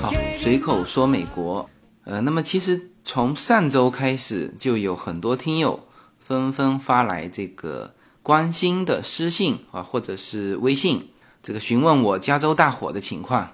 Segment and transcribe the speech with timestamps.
[0.00, 1.68] 好随口说美国，
[2.04, 5.86] 呃，那么其实从上周开始，就有很多听友
[6.18, 11.08] 纷纷发来这个关心的私信啊，或者是微信，
[11.42, 13.48] 这个询问我加州大火的情况，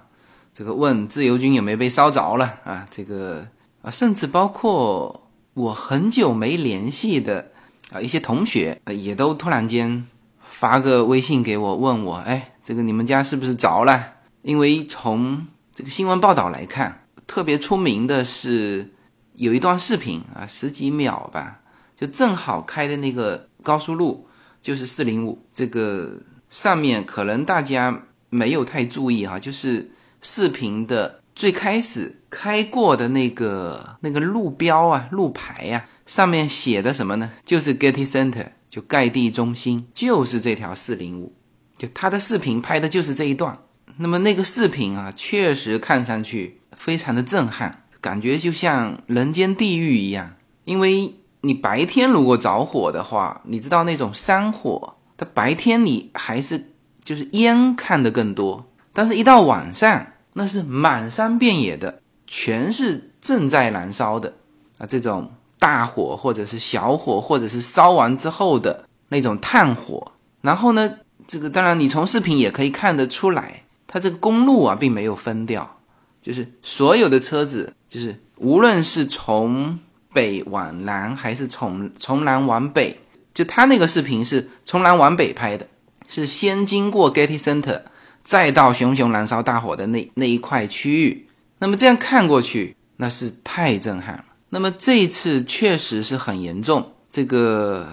[0.53, 3.49] 这个问自由军有没有被烧着了啊，这个
[3.81, 7.51] 啊，甚至包括我很久没联系的
[7.91, 10.07] 啊一些同学，也都突然间
[10.41, 14.15] 发个微信给我，问我，哎，这个你们家是不是着了？
[14.43, 18.93] 因为从这个新闻报道来看，特别出名的是
[19.35, 21.61] 有一段视频啊，十几秒吧，
[21.97, 24.28] 就正好开的那个高速路
[24.61, 29.91] 就是四零五，这个上面可能大家没有太注意哈，就是
[30.23, 37.31] 视频的最开始开过的那个那个路标啊、路牌呀，上面写的什么呢？
[37.45, 41.33] 就是 Getty Center，就盖蒂中心，就是这条四零五，
[41.77, 43.59] 就他的视频拍的就是这一段。
[43.97, 50.35] 那么那个视频啊，确实看上去非常的震撼，感觉就像人间地狱一样。
[50.65, 56.73] 因为你白天如果着火的话，你知道那种山火，它白天你还是
[57.05, 64.33] 就是烟看得更多，但是一到晚上，那是满山遍野的，全是正在燃烧的
[64.79, 70.13] 啊，这种大火或者是小火，或者是烧完之后的那种炭火。
[70.41, 70.91] 然后呢，
[71.27, 73.63] 这个当然你从视频也可以看得出来。
[73.91, 75.79] 它这个公路啊，并没有分掉，
[76.21, 79.79] 就是所有的车子，就是无论是从
[80.19, 82.97] 北往南，还是从从南往北，
[83.33, 85.65] 就他那个视频是从南往北拍的，
[86.09, 87.83] 是先经过 Getty Center，
[88.25, 91.29] 再到熊熊燃烧大火的那那一块区域。
[91.61, 94.25] 那么这样看过去，那是太震撼了。
[94.49, 97.87] 那么这一次确实是很严重，这个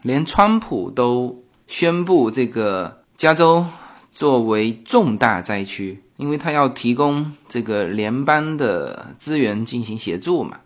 [0.00, 3.66] 连川普都宣布这个加州。
[4.12, 10.56] 作为重大灾区，因为他要提供这个联邦的资源进行协助嘛。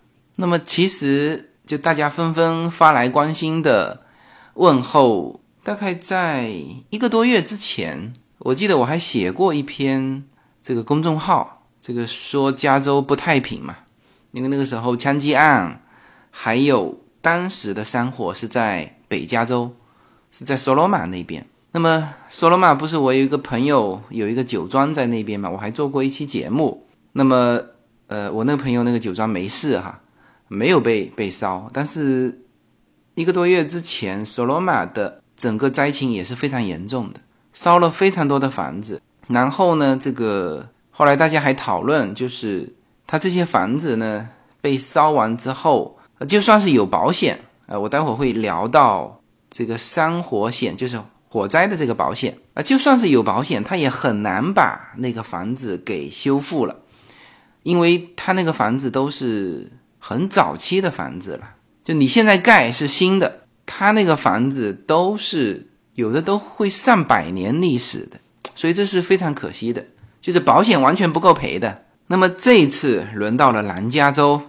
[0.41, 4.01] 那么其实就大家纷纷发来关心的
[4.55, 6.51] 问候，大概在
[6.89, 10.25] 一个多月之前，我记得我还写过一篇
[10.63, 13.77] 这个公众号，这个说加州不太平嘛，
[14.33, 15.83] 因为那个时候枪击案，
[16.31, 19.77] 还有当时的山火是在北加州，
[20.33, 21.47] 是在索罗马那边。
[21.73, 25.51] 那么，索罗马不是我有一个朋友有一个酒庄在那边嘛？
[25.51, 26.87] 我还做过一期节目。
[27.13, 27.61] 那么，
[28.09, 30.01] 呃，我那个朋友那个酒庄没事哈，
[30.51, 31.71] 没有被被烧。
[31.73, 32.37] 但是
[33.15, 37.21] 一个多月之前，索罗马的整个灾情也是非常严重的，
[37.53, 39.01] 烧了非常多的房子。
[39.29, 42.75] 然后呢，这个后来大家还讨论，就是
[43.07, 44.29] 他这些房子呢
[44.61, 45.97] 被烧完之后，
[46.29, 51.01] 就算是有保险，呃，我待会儿会聊到这个山火险，就是。
[51.33, 56.75] 火灾的这个保险啊，就算是有保险，它也很难把那个房子给修复了，
[57.63, 61.51] 因为它那个房子都是很早期的房子了。
[61.85, 68.19] 就你现在盖是新的，它那个房子都是有的都会上百年历史的，
[68.57, 69.85] 所以这是非常可惜的，
[70.21, 71.85] 就是保险完全不够赔的。
[72.09, 74.41] 那么这一次轮到了南加州，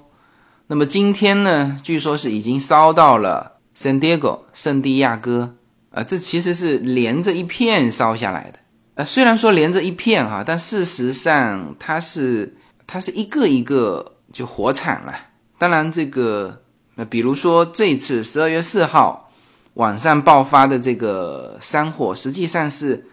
[0.66, 4.19] 那么今天呢，据说是已经烧到了圣地亚
[4.53, 5.57] 圣地亚哥。
[5.91, 8.59] 啊，这其实是连着一片烧下来的。
[8.95, 12.56] 呃，虽然说连着一片哈，但事实上它是
[12.88, 15.13] 它是一个一个就火场了。
[15.62, 16.64] 当然，这个
[16.96, 19.30] 那比如说这次十二月四号
[19.76, 23.06] 晚上爆发的这个山火，实际上是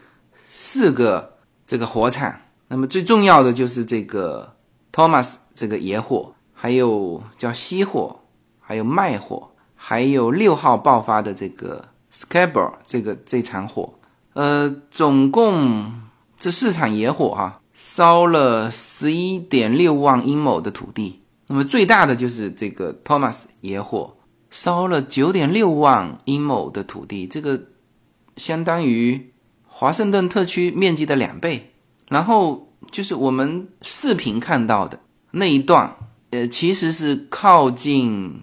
[0.49, 1.35] 四个
[1.67, 2.35] 这个火场。
[2.69, 4.51] 那么最重要的就是这个
[4.91, 8.19] Thomas 这个野火，还有叫西火，
[8.61, 11.85] 还有麦火，还有六号爆发的这个。
[12.11, 13.93] Scaber 这个这场火，
[14.33, 15.93] 呃，总共
[16.39, 21.21] 这四场野火哈，烧了十一点六万英亩的土地。
[21.49, 24.17] 那么最大的就是这个 Thomas 野火，
[24.51, 27.61] 烧了九点六万英亩的土地，这个
[28.37, 29.33] 相当于
[29.67, 31.73] 华盛顿特区面积的两倍。
[32.09, 35.01] 然后就是我们视频看到的
[35.31, 35.95] 那一段，
[36.31, 38.43] 呃，其实是靠近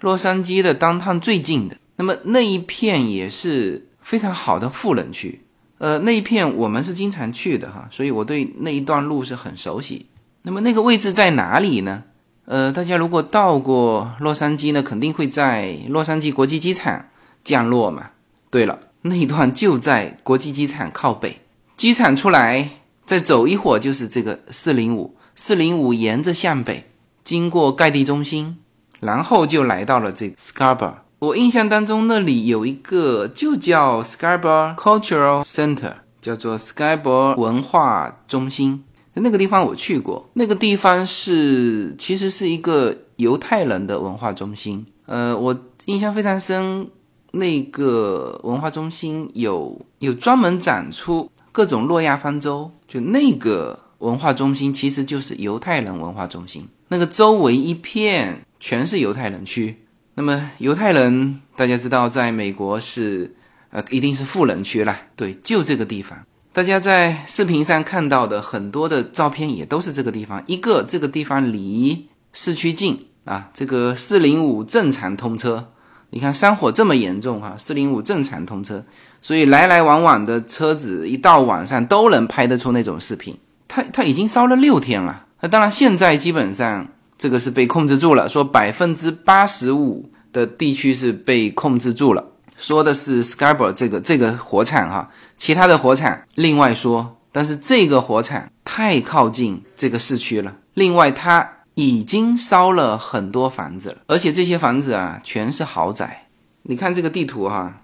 [0.00, 1.76] 洛杉矶的当趟最近的。
[1.96, 5.40] 那么那一片也是非常好的富人区，
[5.78, 10.06] 呃，那一片我们是经常去的哈，所以我对那一段路是很熟悉。
[10.42, 12.02] 那么那个位置在哪里呢？
[12.46, 17.06] 呃，大家如果到过洛杉矶呢，肯定会在洛杉矶国际机场
[17.42, 18.10] 降落嘛。
[18.50, 21.40] 对了，那一段就在国际机场靠北，
[21.76, 22.68] 机场出来
[23.06, 26.84] 再走一会儿就是这个四零五，四零五沿着向北
[27.24, 28.58] 经过盖蒂中心，
[29.00, 30.92] 然后就来到了这个 scarber。
[31.20, 38.84] 我印象当中那里有一个就叫 scarber Cultural Center，叫做 scarber 文化中心。
[39.14, 44.84] 那个地方我去过，那个地方是其实是一个犹太人的文化中心。
[45.06, 45.56] 呃，我
[45.86, 46.88] 印象非常深，
[47.32, 56.66] 那个文化中心有有专门展出各种诺亚方舟，就那个文化中心其实就是犹太人文化中心。
[56.88, 59.76] 那个周围一片全是犹太人区。
[60.14, 63.34] 那么犹太人大家知道，在美国是
[63.70, 64.96] 呃一定是富人区了。
[65.16, 66.18] 对，就这个地方。
[66.54, 70.40] 大家在视频上看到的很多的照片也都是这个地方。
[70.46, 75.72] 一个这个地方离市区近啊，这个四零五正常通车。
[76.10, 78.84] 你看山火这么严重哈，四零五正常通车，
[79.20, 83.36] 所以来来往往的车子一到晚上都能拍得出那种视频。
[83.66, 85.26] 它它已经烧了六天了。
[85.40, 86.86] 那当然现在基本上
[87.18, 92.24] 这个是被控制住了，说百分之八十五的地区是被控制住了。
[92.56, 100.56] 说的是 Scarborough 这个这个火场哈，其他的火场另外说，但是这个火场太靠近这个市区了。
[100.74, 106.26] 另外，它已经烧了很多房子了，而且这些房子啊全是豪宅。
[106.62, 107.82] 你看这个地图哈，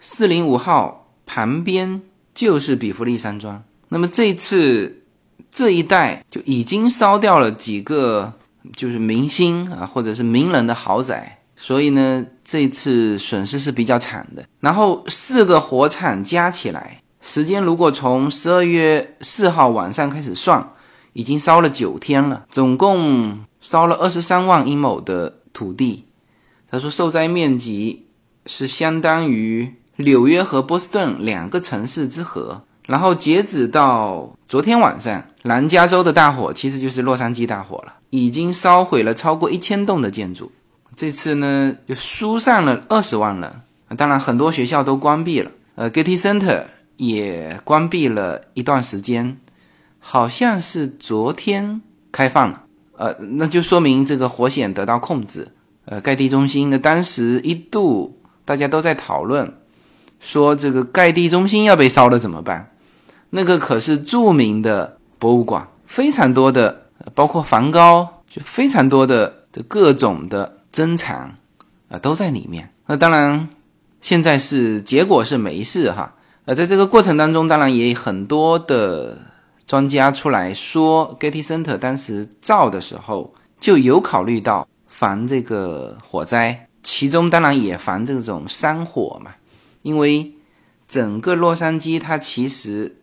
[0.00, 2.02] 四零五号旁边
[2.34, 3.62] 就是比弗利山庄。
[3.88, 5.02] 那么这次
[5.50, 8.32] 这一带就已经烧掉了几个
[8.76, 11.38] 就是明星啊或者是名人的豪宅。
[11.64, 14.44] 所以呢，这次损失是比较惨的。
[14.58, 20.72] 然后四个火场加起来，时间如果从十二月四号晚上开始算，
[21.12, 26.04] 已经烧了九天了，总共烧了二十三万英亩的土地。
[26.68, 28.06] 他说，受灾面积
[28.46, 32.64] 是相当于纽约和波士顿两个城市之和。
[32.88, 40.50] 然后截止到昨天晚上，南加州的大火其实就是洛杉矶大火了，已经烧毁了超过一千栋的建筑。
[40.94, 43.50] 这次呢，就疏散了二十万人，
[43.96, 46.64] 当然很多学校都关闭了，呃，Getty Center
[46.96, 49.38] 也关闭了一段时间，
[49.98, 51.80] 好像是昨天
[52.12, 52.62] 开放了，
[52.98, 55.48] 呃，那就说明这个火险得到控制。
[55.86, 59.52] 呃，盖蒂中心呢，当时一度大家都在讨论，
[60.20, 62.70] 说这个盖蒂中心要被烧了怎么办？
[63.30, 66.82] 那个可是著名的博物馆，非常多的，
[67.14, 70.58] 包括梵高，就非常多的这各种的。
[70.72, 71.36] 增产
[71.88, 72.68] 啊，都在里面。
[72.86, 73.48] 那当然，
[74.00, 76.12] 现在是结果是没事哈。
[76.46, 79.16] 呃，在这个过程当中，当然也很多的
[79.66, 89.30] 专家出来说，Getty Center 当时造的时候就有考虑到防这个火灾，其中当然也防这种山火嘛。
[89.82, 90.32] 因为
[90.88, 92.96] 整个洛杉矶，它其实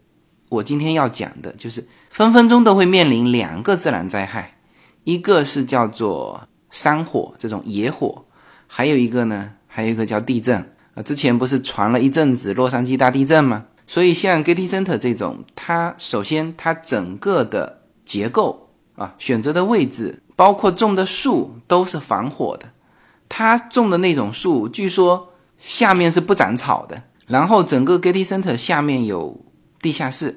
[0.49, 4.57] 我今天要讲的就是分分钟都会面临两个自然灾害，
[5.03, 6.41] 一个是叫做。
[6.71, 8.25] 山火这种野火，
[8.67, 10.57] 还有一个呢，还有一个叫地震
[10.93, 11.01] 啊。
[11.03, 13.65] 之前不是传了一阵子洛杉矶大地震吗？
[13.87, 22.69] 所以像 Getty Center 这种，它首先它整个的结构啊，选择的位置，包括种的树都是防火的。
[23.27, 27.01] 它种的那种树，据说下面是不长草的。
[27.25, 29.39] 然后整个 Getty Center 下面有
[29.81, 30.35] 地下室，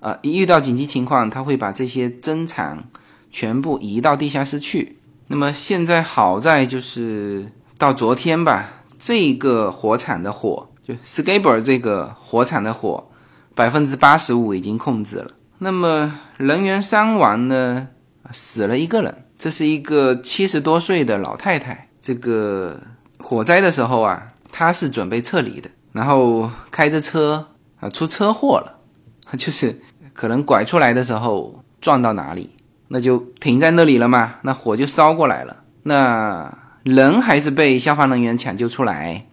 [0.00, 2.84] 啊，一遇到紧急情况，他会把这些珍藏
[3.30, 4.95] 全部移到地下室去。
[5.28, 13.08] 那么现在好在就是到昨天吧，这个火场的火就 Scaber 这个火场的火，
[13.54, 15.32] 百分之八十五已经控制了。
[15.58, 17.88] 那么人员伤亡呢，
[18.30, 21.88] 死了一个人，这是一个七十多岁的老太太。
[22.00, 22.80] 这个
[23.18, 27.48] 火灾的时候啊，她是准备撤离的，然后开着车
[27.80, 28.78] 啊出车祸了，
[29.36, 29.80] 就是
[30.12, 32.50] 可能拐出来的时候撞到哪里。
[32.88, 35.56] 那就停在那里了嘛，那火就烧过来了。
[35.82, 39.26] 那人还是被消防人员抢救出来，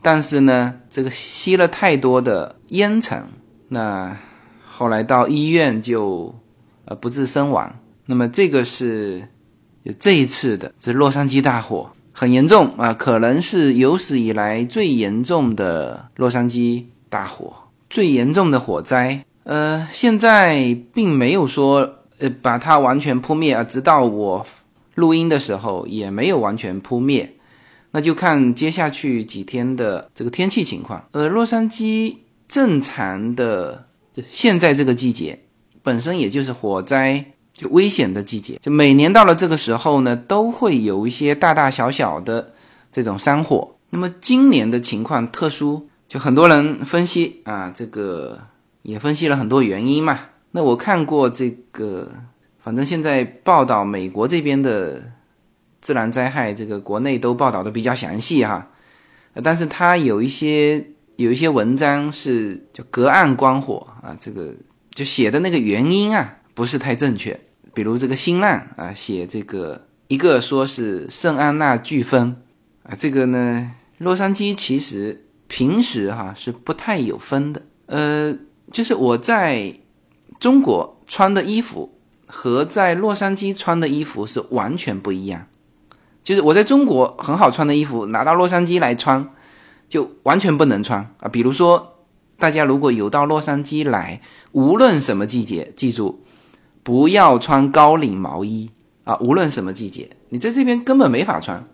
[0.00, 3.22] 但是呢，这个吸了太多的烟尘，
[3.68, 4.16] 那
[4.66, 6.34] 后来到医院就
[6.86, 7.74] 呃不治身亡。
[8.06, 9.28] 那么这个是
[9.98, 17.52] 这一次的这洛杉矶大火很严重啊，可能是有史以来最严重的洛杉矶大火，
[17.90, 19.22] 最严重的火灾。
[19.44, 21.96] 呃，现在并没有说。
[22.18, 23.62] 呃，把它完全扑灭啊！
[23.64, 24.44] 直到我
[24.94, 27.36] 录音的时候，也没有完全扑灭，
[27.92, 31.06] 那就看接下去几天的这个天气情况。
[31.12, 32.16] 呃，洛杉矶
[32.48, 33.86] 正常的
[34.30, 35.38] 现在这个季节，
[35.82, 42.52] 本身也就是火灾就危险的季节，就每年到了这个时候呢，都会有一些大大小小的
[42.90, 43.76] 这种山火。
[43.90, 48.38] 那么今年的情况特殊，就很多人分析啊，这个
[48.82, 50.18] 也分析了很多原因嘛。
[50.50, 52.10] 那我看过这个，
[52.58, 55.02] 反正现在报道美国这边的
[55.80, 58.70] 自然灾害，这个国内都报道的比较详细哈。
[59.42, 60.84] 但是它有一些
[61.16, 64.52] 有一些文章是就隔岸观火啊，这个
[64.94, 67.38] 就写的那个原因啊不是太正确。
[67.74, 72.34] 比如这个新浪啊写这个一个说是圣安娜飓风
[72.82, 78.34] 啊，这个呢洛杉矶其实平时哈是不太有风的，呃，
[78.72, 79.72] 就是我在
[80.38, 81.92] 中国穿的衣服
[82.26, 85.46] 和在洛杉矶穿的衣服是完全不一样。
[86.22, 89.30] 就是我在中国很好穿的衣服，拿到洛杉矶来穿，
[89.88, 91.28] 就完全不能穿啊。
[91.28, 92.04] 比如说，
[92.38, 94.20] 大家如果有到洛杉矶来，
[94.52, 96.22] 无论什么季节，记住
[96.82, 98.70] 不要穿高领毛衣
[99.04, 99.16] 啊。
[99.20, 101.66] 无论什么季节，你在这边根本没法穿，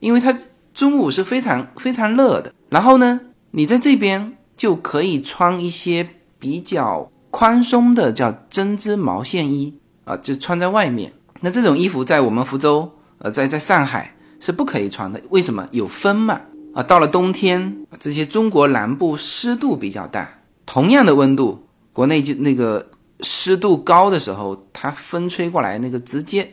[0.00, 0.36] 因为它
[0.74, 2.52] 中午是非常非常热的。
[2.68, 3.20] 然后呢，
[3.52, 6.08] 你在这边就可以穿一些
[6.40, 11.12] 比较宽松的叫针织毛线衣啊，就穿在外面。
[11.40, 12.90] 那这种衣服在我们福州。
[13.18, 15.68] 呃，在在上海是不可以穿的，为什么？
[15.70, 16.40] 有风嘛。
[16.72, 20.26] 啊，到了冬天，这些中国南部湿度比较大，
[20.64, 21.62] 同样的温度，
[21.92, 22.86] 国内就那个
[23.20, 26.50] 湿度高的时候，它风吹过来，那个直接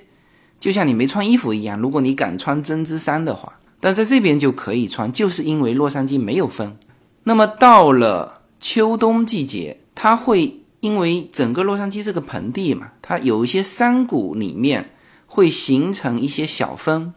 [0.60, 1.80] 就像你没穿衣服一样。
[1.80, 6.76] 如果你敢穿针织衫的话，但在这边就可以穿，就是因为洛杉矶没有风。
[7.24, 14.90] 那么到了秋冬季节，它会因为整个洛杉矶是个盆地嘛，它有一些山谷里面。
[15.26, 17.12] 会形成一些小风，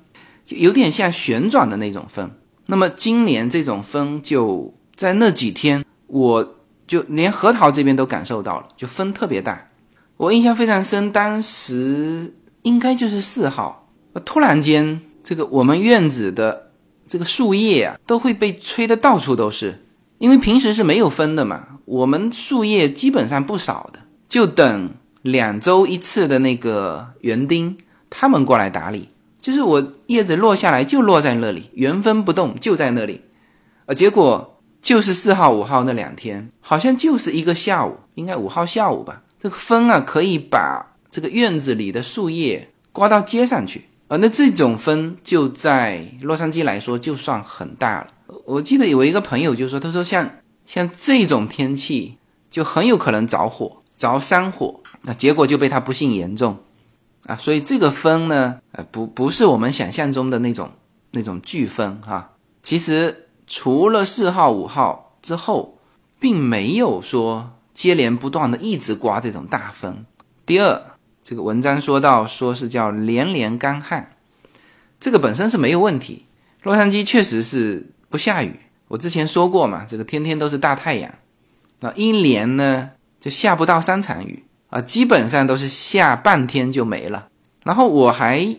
[0.46, 2.30] 就有点像旋转的那种风。
[2.64, 6.56] 那么今年这种风就在那几天，我
[6.86, 9.68] 就连核桃这边都感受到了，就风特别大。
[10.16, 13.86] 我印象非常深，当时应该就是四号，
[14.24, 16.70] 突然间这个我们院子的
[17.06, 19.84] 这个树叶啊，都会被吹得到处都是，
[20.16, 21.75] 因为平时是没有风的嘛。
[21.86, 24.90] 我们树叶基本上不少的，就等
[25.22, 27.76] 两周一次的那个园丁。
[28.08, 29.08] 他们过来打理，
[29.40, 33.20] 就是我叶子落下来就落在那里，原封不动就在那里，
[33.86, 39.22] 呃，结果就是四号、五号那两天，好像就是一个下午，应该五号下午吧。
[39.42, 48.06] 这个风啊，可以把这个院子里的树叶刮到街上去，啊，那这种风就在洛杉矶来说就算很大了。
[48.44, 50.30] 我记得有一个朋友就说，他说像
[50.66, 52.18] 像这种天气
[52.50, 56.58] 就很有可能着火，着山火，那结果就被他不幸言中。
[57.24, 60.70] 啊，所以这个风呢，呃，不不是我们想象中的那种
[61.12, 62.32] 那种飓风哈。
[62.62, 65.78] 其实除了四号、五号之后，
[66.20, 70.04] 并没有说接连不断的一直刮这种大风。
[70.44, 70.80] 第二，
[71.22, 74.12] 这个文章说到说是叫连连干旱，
[75.00, 76.26] 这个本身是没有问题。
[76.62, 81.12] 洛杉矶确实是不下雨，我之前说过嘛，这个天天都是大太阳，
[81.80, 82.90] 那一年呢
[83.20, 84.42] 就下不到三场雨。
[84.68, 87.28] 啊，基本上都是下半天就没了。
[87.62, 88.56] 然后我还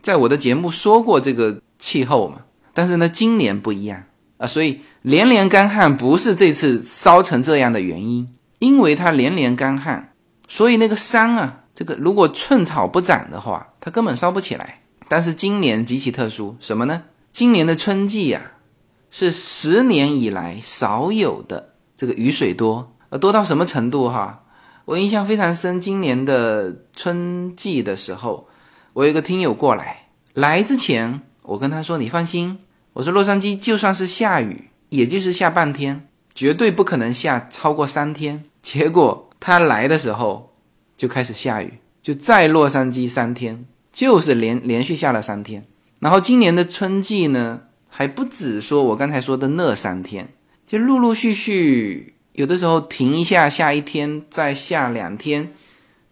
[0.00, 2.38] 在我的节目说过这个气候嘛，
[2.72, 4.02] 但是呢，今年不一样
[4.38, 8.26] 啊，所以连连干旱不是这次烧成这样的原因，
[8.58, 10.14] 因为它连连干旱，
[10.48, 14.80] 所以那个山啊，这个如果寸草不长的话，它根本烧不起来。
[15.08, 17.02] 但是今年极其特殊，什么呢？
[17.32, 18.52] 今年的春季呀，
[19.10, 24.44] 是十年以来少有的这个雨水多，呃，多到什么程度哈？
[24.84, 28.48] 我印象非常深，今年的春季的时候，
[28.92, 32.58] 我有一个听友过来，来之前我跟他说：“你放心，
[32.94, 40.54] 我说洛杉矶就算是下雨，也就是下半天，绝对不可能下超过三天。”结果他来的时候
[40.96, 45.66] 就开始下雨，就在洛杉矶三天，就是连连续下了三天。
[46.00, 50.32] 然后今年的春季呢，还不止说我刚才说的那三天，
[50.66, 52.14] 就陆陆续续。
[52.32, 55.52] 有的时候停一下，下一天再下两天，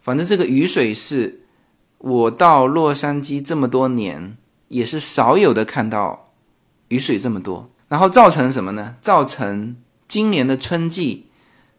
[0.01, 1.41] 反正这个雨水是
[1.97, 6.33] 我到洛杉矶这么多年也是少有的看到
[6.89, 7.71] 雨水这么多。
[7.87, 8.97] 然后造成什么呢？
[9.01, 11.27] 造成今年的春季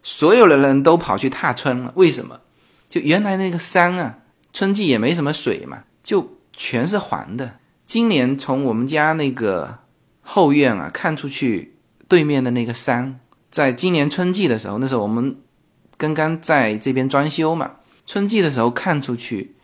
[0.03, 1.93] 所有的人都跑去踏春了。
[1.95, 2.41] 为什么？
[2.89, 4.19] 就原来那个山啊，
[4.53, 7.59] 春季也没什么水嘛，就全是黄的。
[7.87, 9.79] 今年从我们家那个
[10.33, 11.75] 后院啊看出去，
[12.07, 13.19] 对面的那个山。
[13.51, 15.37] 在今年春季的时候，那时候我们
[15.97, 17.73] 刚刚在这边装修嘛。
[18.07, 19.57] 春季的时候看出去，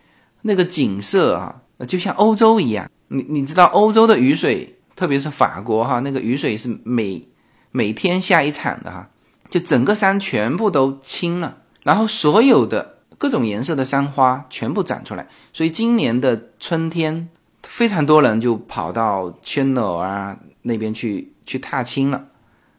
[0.43, 2.91] 那个景色啊，就像欧洲一样。
[3.07, 7.29] 你你知道欧洲的雨水，特别是法国哈，那个雨水是每
[7.71, 9.09] 每天下一场的哈，
[9.49, 15.29] 就整个山全部都青了，然后所有的各种颜色的山花全部长出来。
[15.53, 17.29] 所以今年的春天，
[17.63, 22.27] 非常多人就跑到圈楼啊那边去去踏青了。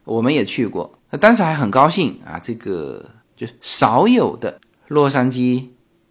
[0.04, 0.90] 我们也去过。
[1.10, 3.04] 那当时还很高兴啊，这个
[3.36, 5.66] 就是少有的洛杉矶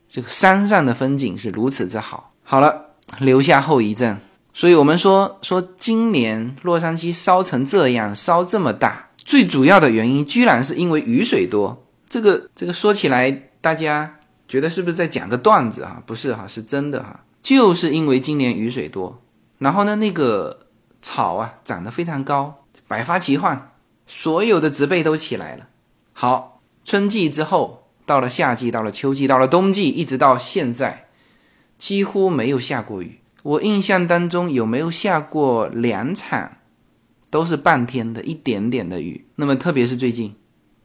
[0.07, 2.33] 这个山上的风景是如此之好。
[2.43, 4.17] 好了，留下后遗症。
[4.53, 11.85] 所以我们说说今年洛杉矶烧成这样，烧这么大，最主要的原因居然是因为雨水多。
[12.09, 13.31] 这个这个说起来，
[13.61, 14.15] 大家
[14.47, 16.01] 觉得是不是在讲个段子啊？
[16.05, 19.21] 不是哈，是真的哈，就是因为今年雨水多，
[19.57, 20.66] 然后呢，那个
[21.07, 23.71] 草啊长得非常高，百花齐放，
[24.05, 25.69] 所有的植被都起来了。
[26.11, 31.05] 好，春季之后，到了夏季，到了秋季，到了冬季，一直到现在，
[31.77, 33.21] 几乎没有下过雨。
[33.41, 36.57] 我印象当中有没有下过两场，
[37.29, 39.25] 都是半天的一点点的雨。
[39.35, 40.35] 那么特别是最近，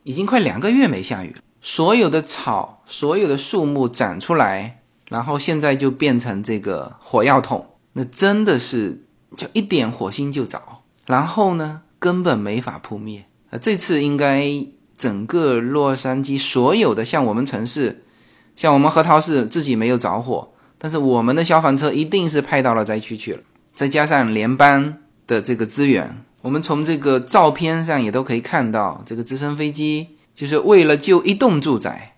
[0.05, 9.05] 已经快两个月没下雨了，所有的草、所有的树木长出来，然后现在就变成这个火药桶，那真的是
[9.37, 10.61] 就一点火星就着，
[11.07, 13.25] 然后呢根本没法扑灭。
[13.51, 14.51] 呃，这次应该
[14.97, 18.05] 整个洛杉矶所有的像我们城市，
[18.57, 20.49] 像我们核桃市自己没有着火。
[20.79, 23.41] 但是我们的消防车一定是派到了灾区去了，
[23.73, 24.97] 再加上联邦
[25.29, 32.17] 的这个资源，我们从这个照片上也都可以看到，这个直升飞机就是为了救一栋住宅，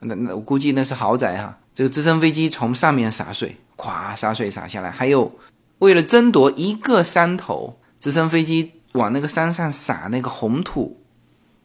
[0.00, 5.30] 那那我估计那是豪宅哈，这个直升飞机从上面洒水，咵洒水洒下来，还有
[5.78, 11.00] 为了争夺一个山头，直升飞机往那个山上撒那个红土，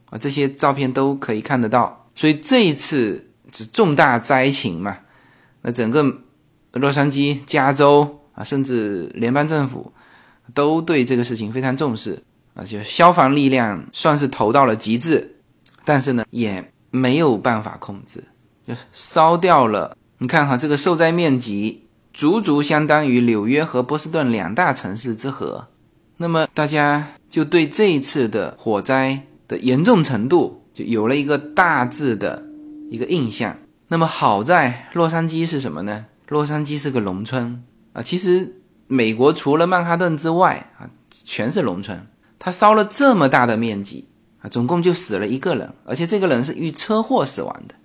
[0.09, 2.07] 啊，这些照片都可以看得到。
[2.15, 4.97] 所以这一次是重大灾情嘛，
[5.61, 6.05] 那整个。
[6.75, 9.93] 洛杉矶、加州啊，甚至联邦政府
[10.55, 12.19] 都对这个事情非常重视
[12.55, 15.35] 啊，就消防力量算是投到了极致，
[15.85, 18.23] 但是呢，也没有办法控制，
[18.67, 19.95] 就烧掉了。
[20.17, 21.82] 你看哈，这个受灾面积
[22.13, 25.67] 足足相当于纽约和波士顿两大城市之和，
[26.17, 32.43] 那么大家就对这一次的火灾的严重程度就有了一个大致的
[32.91, 33.57] 一个印象。
[33.87, 36.05] 那么好在洛杉矶是什么呢？
[36.27, 38.55] 洛杉矶是个农村啊，其实
[38.87, 40.89] 美国除了曼哈顿之外啊，
[41.25, 42.07] 全是农村。
[42.37, 44.07] 它烧了这么大的面积
[44.41, 47.75] 啊，总共就死了一个人，而且这个人是遇车祸死亡的，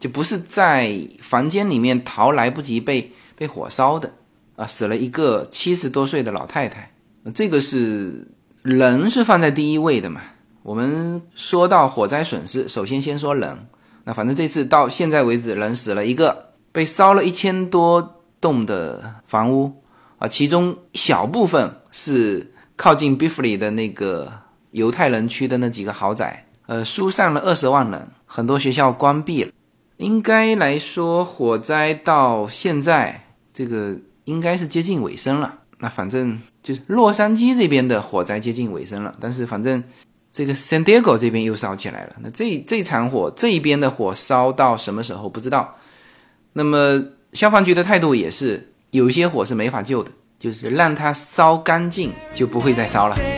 [0.00, 4.12] 就不是在房间里面逃来不及被被火烧的
[4.56, 6.90] 啊，死了一个七十多岁的老太太。
[7.34, 8.26] 这个是
[8.62, 10.20] 人是放在第一位的嘛？
[10.62, 13.56] 我们说到火灾损失，首先先说人。
[14.04, 16.46] 那反正这次到现在为止，人死了一个。
[16.70, 19.82] 被烧了一千多栋的房屋
[20.18, 24.30] 啊，其中小部分是靠近 b i f l y 的那个
[24.72, 29.50] 犹太人区的那几个豪宅，呃，疏散了二十万人，很多学校关闭了。
[29.96, 33.27] 应该来说，火灾到现在
[33.58, 33.92] 这个
[34.22, 35.58] 应该是接近尾声了。
[35.80, 39.82] 那反正就是洛杉矶这边的火灾接近尾声了，但是反正
[40.32, 42.14] 这个 San Diego 这边又烧起来了。
[42.20, 45.74] 那这这场火这一边的火烧到什么时候不知道。
[46.52, 53.37] 那么消防局的态度也是，有些火是没法救的，就是让它烧干净，就不会再烧了。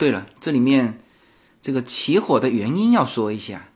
[0.00, 0.98] 对了，这里面
[1.60, 3.68] 这个起火的原因要说一下。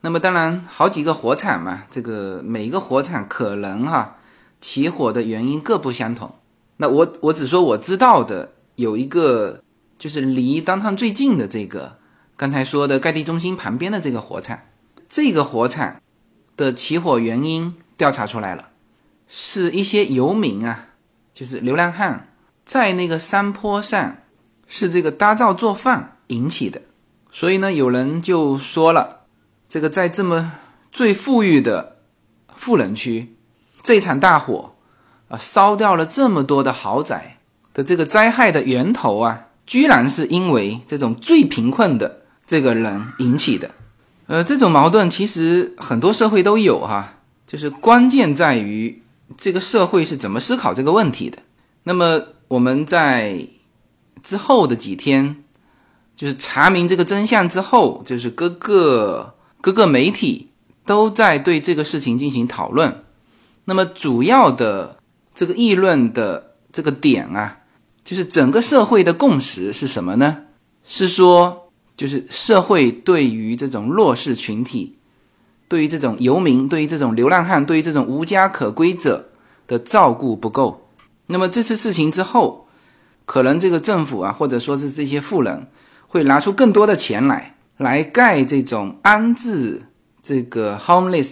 [0.00, 4.16] 那么当然，好几个火场嘛，这个每一个火场可能哈
[4.62, 6.34] 起火的原因各不相同。
[6.78, 9.62] 那我我只说我知道的有一个，
[9.98, 11.98] 就是离当趟最近的这个，
[12.38, 14.60] 刚才说的盖地中心旁边的这个火场，
[15.10, 16.00] 这个火场
[16.56, 18.70] 的起火原因调查出来了，
[19.28, 20.86] 是一些游民啊，
[21.34, 22.28] 就是流浪汉，
[22.64, 24.16] 在那个山坡上
[24.70, 26.80] 是这个搭灶做饭引起的，
[27.30, 29.24] 所以呢，有人就说了，
[29.68, 30.52] 这个在这么
[30.90, 31.98] 最富裕的
[32.54, 33.36] 富人区，
[33.82, 34.76] 这场大火。
[35.28, 37.38] 啊，烧掉了这么多的豪宅
[37.72, 43.70] 的这个灾害的源头啊，居然是因为这种最贫困的这个人引起的。
[44.26, 49.00] 呃，这种矛盾其实很多社会都有哈，就是关键在于
[49.38, 51.38] 这个社会是怎么思考这个问题的。
[51.84, 53.46] 那么我们在
[54.22, 55.44] 之后的几天，
[56.16, 60.50] 就是查明这个真相之后，就是各个各个媒体
[60.84, 63.04] 都在对这个事情进行讨论。
[63.64, 64.96] 那么主要的
[65.34, 67.58] 这个议论的这个点啊，
[68.04, 70.44] 就是整个社会的共识是什么呢？
[70.84, 71.66] 是说。
[71.96, 74.96] 就是社会对于这种弱势群体，
[75.68, 79.28] 对于这种游民，对于这种流浪汉，对于这种无家可归者
[79.66, 80.88] 的照顾不够。
[81.26, 82.66] 那么这次事情之后，
[83.30, 85.68] 可能这个政府啊，或者说是这些富人，
[86.08, 89.82] 会拿出更多的钱来，来盖这种安置
[90.20, 91.30] 这个 homeless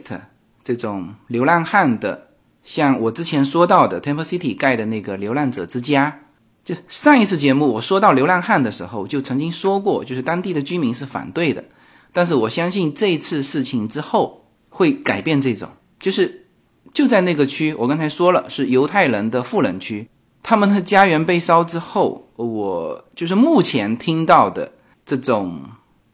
[0.63, 2.29] 这种流浪汉的，
[2.63, 6.21] 像我之前说到的 Temple City 盖的那个流浪者之家。
[6.65, 11.65] 就上一次节目我说到流浪汉的时候，就曾经说过，就是当地的居民是反对的。
[12.13, 16.47] 但是我相信这次事情之后会改变这种，就是
[16.95, 20.09] 就在那个区，我刚才说了是犹太人的富人区，
[20.43, 24.73] 他们的家园被烧之后，我就是目前听到的
[25.05, 25.61] 这种，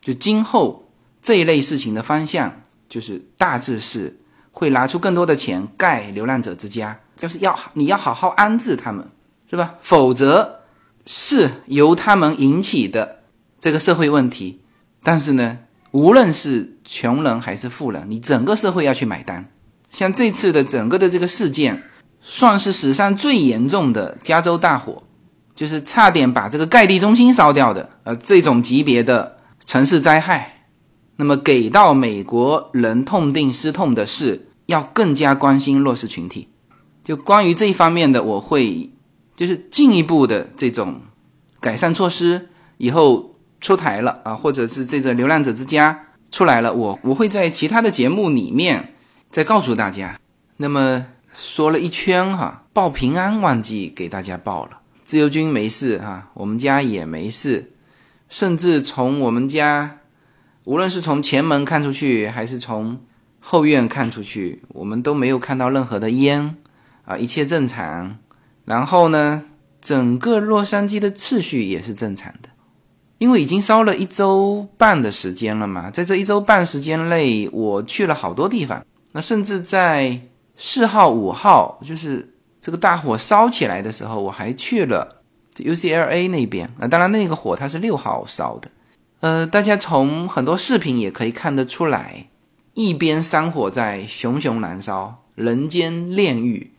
[0.00, 0.90] 就今后
[1.22, 4.18] 这一类事情的方向，就是大致是
[4.50, 9.08] 会拿出更多的钱盖流浪者之家，就是要你要好好安置他们。
[9.46, 9.74] 是吧？
[9.82, 10.62] 否则，
[11.06, 13.20] 是由他们引起的
[13.60, 14.62] 这个社会问题。
[15.02, 15.58] 但是呢，
[15.92, 19.48] 无论是穷人还是富人，你整个社会要去买单。
[19.90, 21.84] 像这次的整个的这个事件，
[22.24, 25.02] 算是史上最严重的加州大火，
[25.54, 27.88] 就是差点把这个盖地中心烧掉的。
[28.02, 30.64] 呃，这种级别的城市灾害，
[31.16, 36.48] 那么给到美国人痛定思痛的是，要更加关心弱势群体。
[37.04, 38.90] 就关于这一方面的，我会。
[39.36, 41.00] 就是进一步的这种
[41.58, 48.94] 改善措施以后出台了啊，或者是这个流浪者之家出来了，我我会在其他的节目里面
[49.30, 50.16] 再告诉大家。
[50.58, 51.04] 那么
[51.36, 57.72] 说了一圈哈，报平安忘记给大家报了，自由军没事哈，我们家也没事，
[58.28, 59.98] 甚至从我们家，
[60.62, 63.00] 无论是从前门看出去还是从
[63.40, 66.56] 后院看出去，我们都没有看到任何的烟
[67.04, 68.16] 啊，一切正常。
[68.64, 69.42] 然后呢，
[69.82, 72.48] 整个洛杉矶的秩序也是正常的，
[73.18, 75.90] 因为已经烧了一周半的时间了嘛。
[75.90, 78.82] 在这一周半时间内，我去了好多地方。
[79.12, 80.18] 那甚至在
[80.56, 82.28] 四号、五号，就是
[82.60, 85.22] 这个大火烧起来的时候，我还去了
[85.56, 86.70] UCLA 那边。
[86.78, 88.70] 那当然，那个火它是六号烧的。
[89.20, 92.26] 呃，大家从很多视频也可以看得出来，
[92.74, 96.70] 一边山火在熊熊燃烧，人间炼狱；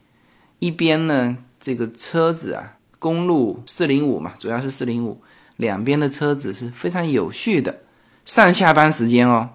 [0.59, 1.37] 一边呢。
[1.57, 5.19] 这个车子啊，公路四零五嘛，主要是四零五，
[5.55, 7.75] 两边的车子是非常有序的，
[8.23, 9.49] 上下班时间哦，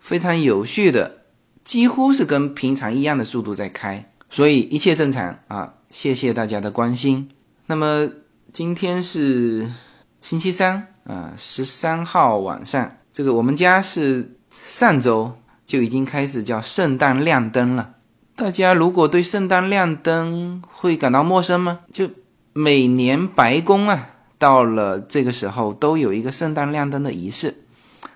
[0.00, 1.21] 非常有序的，
[1.64, 5.74] 几乎是跟平常一样的速度在开，所以一切正常啊。
[5.90, 7.28] 谢谢大家的关心。
[7.66, 8.08] 那么
[8.50, 9.70] 今天是
[10.22, 14.36] 星期三啊，十三号晚上，这个我们家是
[14.68, 15.32] 上周
[15.66, 17.96] 就已经开始叫圣诞亮灯了。
[18.34, 21.80] 大家如果对圣诞亮灯会感到陌生吗？
[21.92, 22.08] 就
[22.54, 27.54] 每年白宫啊，到了这个时候都有一个圣诞亮灯的仪式。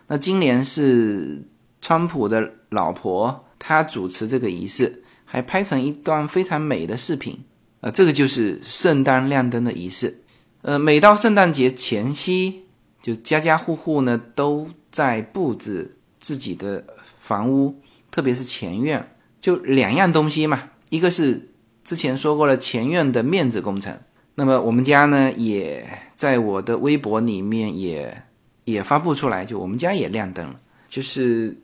[0.06, 1.46] 那今年是
[1.82, 7.37] 川普的老婆她主持这个仪式，还拍成一段非常美的视频。
[7.81, 10.23] 呃，这个就是圣诞亮灯的仪式。
[10.62, 12.65] 呃，每到圣诞节前夕，
[13.03, 16.85] 就家家户户呢都在布置自己的
[17.21, 19.09] 房屋，特别是前院。
[19.41, 21.51] 就两样东西嘛，一个是
[21.85, 23.97] 之前说过了前院的面子工程，
[24.35, 28.23] 那么我们家呢也在我的微博里面也
[28.65, 30.59] 也发布出来，就我们家也亮灯了，
[30.89, 31.57] 就是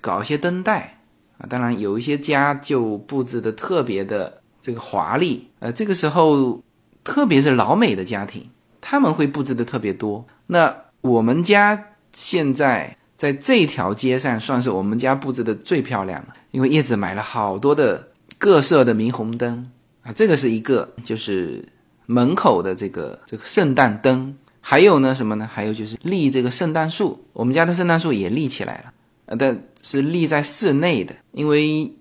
[0.00, 0.98] 搞一些灯带
[1.38, 6.62] 啊，当然有一些家就布置的特别的这个华丽，呃，这个时候
[7.04, 8.48] 特别是老美的家庭，
[8.80, 10.26] 他们会布置的特别多。
[10.46, 16.34] 那我们家现在在这条街上算是我们家布置的最漂亮了。
[16.50, 19.70] 因为叶子买了好多的各色的霓虹灯
[20.02, 21.64] 啊，这个是一个，就是
[22.06, 25.48] 门口的这个这个圣诞灯，还有呢什么呢？
[25.50, 28.92] 还有就是立这个圣诞树，我们家的圣诞树也立起来了，
[29.38, 31.94] 但是立在室内的，因为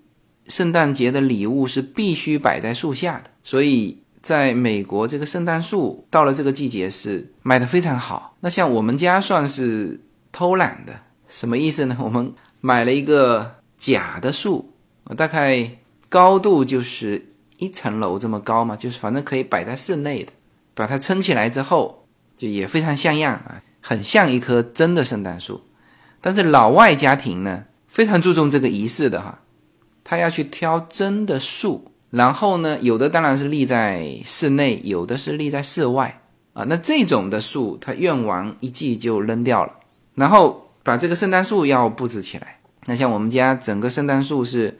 [0.47, 8.35] 圣诞节的礼物是必须摆在树下的，所以在美国这个圣诞树到了这个季节是卖的非常好。
[8.39, 9.99] 那像我们家算是
[10.31, 10.93] 偷懒的，
[11.27, 11.97] 什么意思呢？
[12.03, 13.55] 我们买了一个。
[13.79, 14.73] 假的树，
[15.15, 15.71] 大概
[16.09, 20.33] 高度就是一层楼这么高嘛，就是反正可以摆在室内的，
[20.73, 25.61] 把它撑起来之后，就也非常像样啊，很像一棵真的圣诞树。
[26.21, 29.39] 但是老外家庭呢，非常注重这个仪式的哈，
[30.03, 36.21] 他要去挑真的树，然后呢，有的当然是立在室内，有的是立在室外
[36.53, 36.65] 啊。
[36.67, 39.73] 那这种的树，他用完一季就扔掉了，
[40.15, 42.59] 然后把这个圣诞树要布置起来。
[42.85, 44.77] 那像我们家整个圣诞树是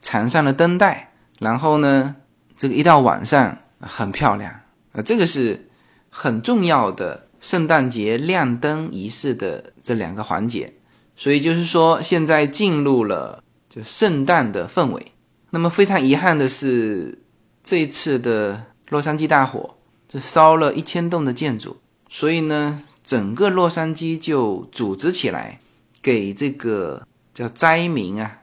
[0.00, 2.14] 缠上了灯带，然后呢，
[2.56, 4.52] 这个一到晚上很漂亮
[4.92, 5.68] 啊，这个是
[6.10, 10.72] 很重要的圣诞节亮灯仪式的这两个环节。
[11.16, 15.12] 所以就是说，现在进入了就圣诞的氛围。
[15.50, 17.18] 那么非常遗憾的是，
[17.64, 19.76] 这次的洛杉矶大火，
[20.06, 21.78] 这烧了一千栋的建筑。
[22.10, 25.58] 所以呢，整个洛杉矶就组织起来，
[26.02, 28.42] 给这个叫灾民啊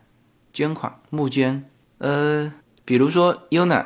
[0.52, 1.64] 捐款募捐。
[2.00, 2.52] 呃，
[2.84, 3.86] 比如说 Yuna，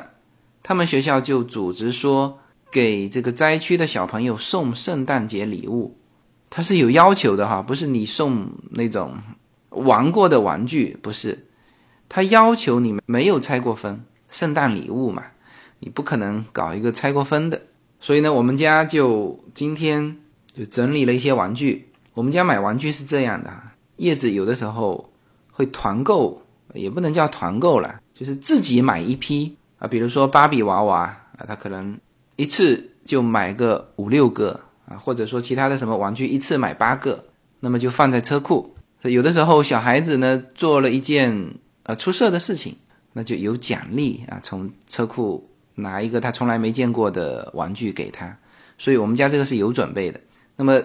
[0.62, 2.38] 他们学校就组织说，
[2.72, 5.97] 给这个灾区的小朋友送圣诞节礼物。
[6.50, 9.14] 他是有要求的哈，不是你送那种
[9.70, 11.46] 玩过的玩具，不是，
[12.08, 15.22] 他要求你没有拆过分，圣诞礼物嘛，
[15.78, 17.60] 你不可能搞一个拆过分的。
[18.00, 20.16] 所以呢，我们家就今天
[20.56, 21.88] 就整理了一些玩具。
[22.14, 23.52] 我们家买玩具是这样的，
[23.96, 25.12] 叶子有的时候
[25.52, 31.00] 会团购，也不能叫团购了，就是自己买一批啊，比如说芭比娃娃
[31.36, 31.98] 啊，他可能
[32.36, 34.58] 一次就买个五六个。
[34.88, 37.24] 啊，或者说其他的什么玩具，一次买八个，
[37.60, 38.74] 那么就放在车库。
[39.02, 42.76] 有的时候小孩子呢做了一件呃出色的事情，
[43.12, 48.36] 那就有奖励啊，从车库拿一个他从来没见过的玩具给他。
[48.76, 50.20] 所以我们家这个是有准备的。
[50.56, 50.80] 那么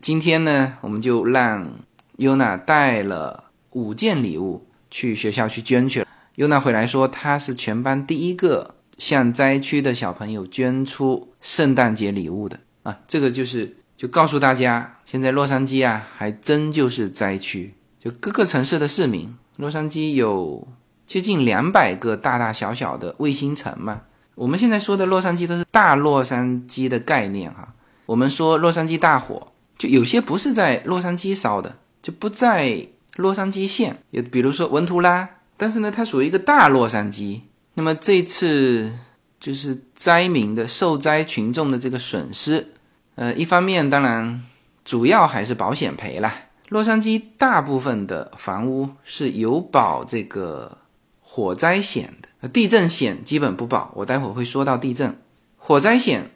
[0.00, 1.70] 今天呢，我们就让
[2.16, 6.06] 优娜带了五件礼物去学校去捐去了。
[6.36, 12.58] 优娜回来说，她是全班第一个向灾区的小朋友捐出圣诞节礼物的。
[12.82, 17.74] 啊，这个就是就告诉大家，现在洛杉矶啊，还真就是灾区。
[18.00, 20.66] 就各个城市的市民，洛杉矶有
[21.06, 24.02] 接近两百个大大小小的卫星城嘛。
[24.34, 27.72] 我们现在说的洛杉矶都是大洛杉矶的概念哈。
[28.06, 33.96] 我们说洛杉矶大火，就有些不是在洛杉矶烧的，就不在洛杉矶县。
[34.10, 37.42] 也比如说文图拉，但是呢，它属于一个大洛杉矶。
[37.74, 38.90] 那么这次。
[39.42, 42.68] 就是灾民的受灾群众的这个损失，
[43.16, 44.40] 呃，一方面当然
[44.84, 46.32] 主要还是保险赔了。
[46.68, 50.78] 洛杉矶大部分的房屋是有保这个
[51.20, 53.90] 火灾险的，地震险基本不保。
[53.96, 55.18] 我待会儿会说到地震，
[55.56, 56.30] 火灾险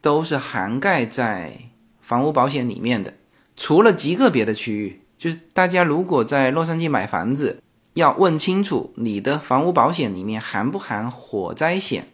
[0.00, 1.52] 都是涵盖在
[2.00, 3.12] 房屋保险里面的。
[3.58, 12.08] 除了极个别的区域，就是大家如果在洛杉矶买房子，要问清楚你的房屋保险里面含不含火灾险。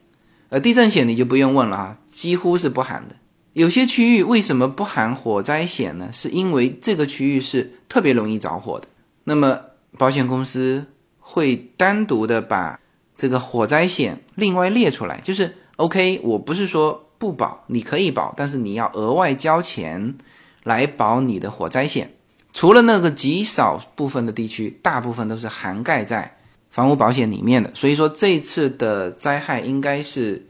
[0.55, 3.17] 而地震险你就不用问了哈，几乎是不含的。
[3.55, 6.09] 有些区域为什么不含火灾险呢？
[6.13, 8.87] 是因为这个区域是特别容易着火的。
[9.25, 9.59] 那么
[9.99, 10.87] 保险公司
[11.19, 12.79] 会单独的把
[13.17, 20.15] 这个火灾险另外列出来，就是 OK，我不是说不保，你可以保，但是你要额外交钱
[20.63, 22.15] 来保你的火灾险。
[22.53, 26.37] 除了那个极少部分的地区，大部分都是涵盖在。
[26.75, 30.45] 房屋保险里面的，所以说这次的灾害应该是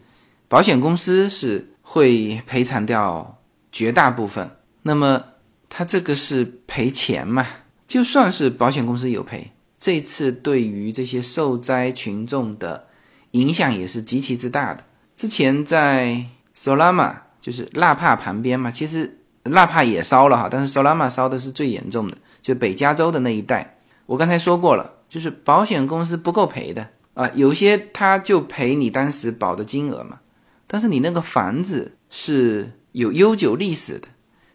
[0.49, 4.51] 保险公司是会赔偿掉绝大部分。
[4.81, 5.23] 那么
[5.69, 7.47] 他这个是赔钱嘛？
[7.87, 12.87] 就算是保险公司有赔，这次对于这些受灾群众的
[13.33, 14.83] 影响也是极其之大的。
[15.15, 16.25] 之前在
[16.57, 23.77] Solana 就是纳帕旁边嘛，其实纳帕也烧了哈，但是 Solana 烧的是最严重的，就北加州的那一带。
[24.07, 24.91] 我刚才说过了。
[25.14, 30.18] 就是保险公司不够赔的啊，有些他就赔你当时保的金额嘛，
[30.66, 34.09] 但是你那个房子是有悠久历史的，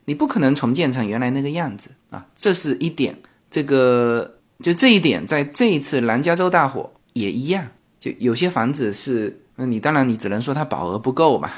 [0.03, 3.17] 你不可能重建成原来那个样子啊，这是一点。
[3.49, 7.65] 这个就这一点，在这一次南加州大火也一样，
[7.97, 11.49] 就有些房子是，那你当然你只能说它保额不够嘛，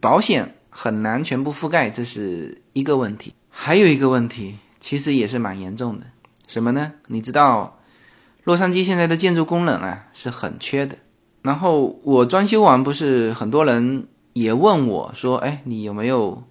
[0.00, 3.32] 保险很难全部覆盖，这是一个问题。
[3.48, 6.06] 还有一个问题，其实也是蛮严重的，
[6.48, 6.94] 什么呢？
[7.06, 7.77] 你知道？
[8.48, 10.96] 洛杉矶现在的建筑工人啊是很缺的，
[11.42, 16.42] 然后我装修完，不是很多人也问我说：“哎，你有没有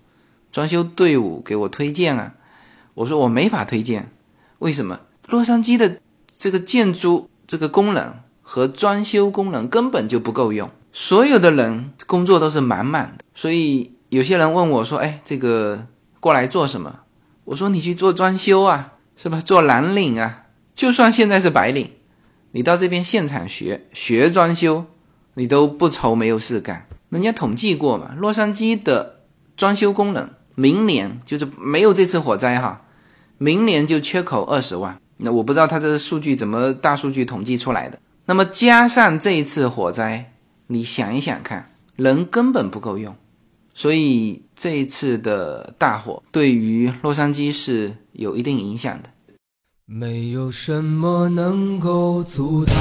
[0.51, 2.36] 装修队伍给我推荐啊？”
[2.93, 4.12] 我说我没法推荐，
[4.60, 4.99] 为什么？
[5.27, 5.97] 洛杉矶的
[6.38, 15.88] 这个建筑这个工人和装修工人根本就不够用，所有的人工作都是满满的，所以有些人问我说：“哎，这个
[16.19, 16.99] 过来做什么？”
[17.45, 19.41] 我说：“你去做装修啊，是吧？
[19.41, 20.43] 做蓝领啊。”
[20.77, 21.89] 就算现在是白领，
[22.51, 24.85] 你到这边现场学学装修，
[25.33, 26.87] 你都不愁没有事干。
[27.09, 29.21] 人家统计过嘛，洛杉矶的
[29.55, 32.83] 装修工人明年就是没有这次火灾哈，
[33.39, 34.95] 明年就缺口二十万。
[35.17, 37.99] 那我不知道他这个数据怎么大数据统计出来的。
[38.27, 40.31] 那么加上这一次火灾，
[40.67, 43.15] 你想一想看，人根本不够用，
[43.73, 49.09] 所以这一次的大火对于洛杉矶是有一定影响的。
[49.89, 52.76] 没有什么能够阻挡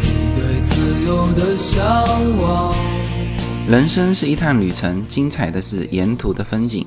[0.00, 1.84] 你对自由的向
[2.40, 2.74] 往。
[3.68, 6.86] 人生是一趟旅程，精彩的是沿途的风景。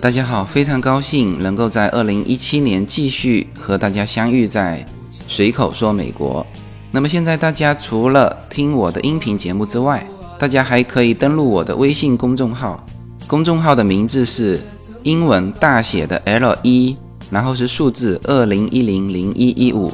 [0.00, 4.84] 大家好，非常高兴能够在二零一七年继续和大家相遇在
[5.28, 6.44] 随口说美国。
[6.90, 10.04] 那么现在大家除了听我的音频节目之外，
[10.40, 12.84] 大家还可以登录我的微信公众号，
[13.28, 14.58] 公众号的名字是。
[15.06, 16.96] 英文大写的 L 一，
[17.30, 19.92] 然后是数字二零一零零一一五，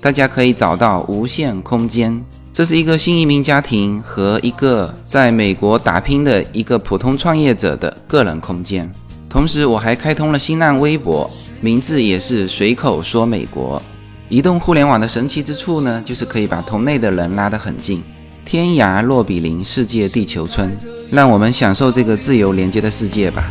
[0.00, 2.24] 大家可以找到无限空间。
[2.52, 8.88] 这是一个新移民家庭和一个在美国打拼的一个普通创业者的个人空间。
[9.28, 11.28] 同时，我还开通了新浪微博，
[11.60, 13.82] 名字也是随口说美国。
[14.28, 18.00] 移动互联网的神奇之处呢，就是可以把同类的人拉得很近，
[18.44, 20.70] 天涯若比邻，世界地球村。
[21.10, 23.50] 让我们享受这个自由连接的世界吧。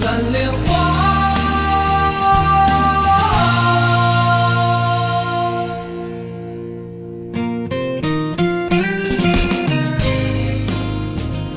[0.00, 0.56] 蓝莲花。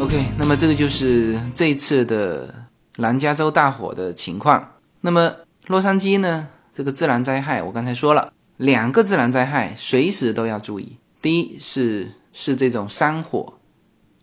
[0.02, 2.54] OK，那么这个就是这一次的
[2.97, 4.71] 南加州大火的情况。
[5.02, 5.34] 那么
[5.67, 6.47] 洛杉矶呢？
[6.73, 10.97] 这个自然灾害，我刚才说了，两个自然灾害随时都要注意。
[11.21, 13.54] 第一是是这种山火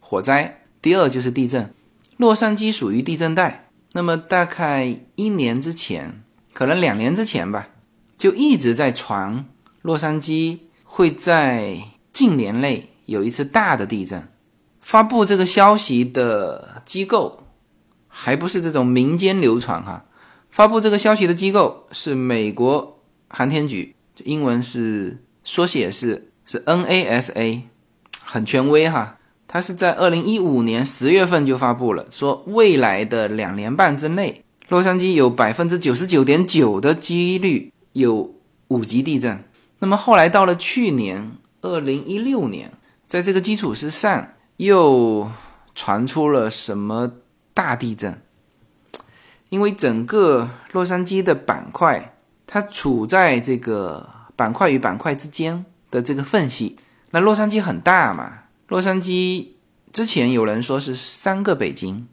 [0.01, 1.71] 火灾，第二就是地震。
[2.17, 3.66] 洛杉矶属于地震带。
[3.97, 7.67] 那么大概一年之前，可能两年之前吧，
[8.19, 9.47] 就一直在传
[9.81, 11.79] 洛杉矶会在
[12.13, 14.29] 近年内有一次大的地震。
[14.83, 17.47] 发布这个消息的机构
[18.07, 20.05] 还不是这种民间流传哈，
[20.51, 27.63] 发布这个消息的机构是美国航天局，英文是缩写是是 NASA，
[28.23, 29.16] 很权威哈。
[29.49, 38.35] 它是在二零一五年十月份就发布了，说未来的两年半之内，洛杉矶有百分之九十九点九的几率有
[38.69, 39.45] 五级地震。
[39.79, 41.31] 那么后来到了去年
[41.61, 42.73] 二零一六年，
[43.07, 45.31] 在这个基础之上又
[45.75, 47.13] 传出了什么
[47.55, 48.21] 大地震？
[49.49, 52.17] 因为整个洛杉矶的板块，
[52.49, 56.77] 它处在这个板块与板块之间的这个缝隙，
[57.13, 58.41] 那洛杉矶很大嘛。
[58.69, 59.47] 洛杉矶
[59.93, 62.09] 之前有人说是三个北京，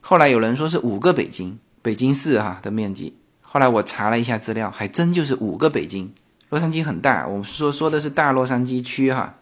[0.00, 3.14] 后来有人说是五个北京，北京市哈的面积。
[3.40, 6.12] 后来我查了一下资料，还真就是五个北京。
[6.48, 9.36] 洛杉矶很大，我们说说的是大洛杉矶区哈。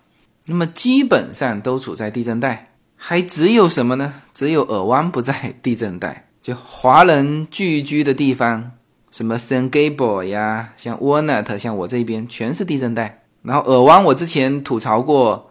[0.45, 4.12] 那么基本上都处在地震带，还只有什么呢？
[4.35, 8.73] 只有尔湾不在地震带，就华人聚居的地方，
[9.11, 13.23] 什么 San Gabriel 呀，像 Walnut，像我这边全是地震带。
[13.41, 15.49] 然后尔湾我之前吐槽过。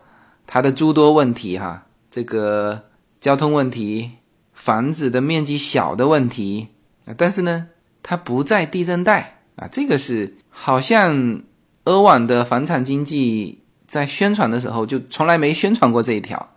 [0.54, 2.90] 它的诸多问题哈，这个
[3.22, 4.12] 交通问题、
[4.52, 6.68] 房子的面积小的问题，
[7.16, 7.70] 但是呢，
[8.04, 11.42] 它不在地震带啊，这个是好像
[11.86, 16.50] 俄网的房产经济在宣传的时候就从来没宣传过这一条。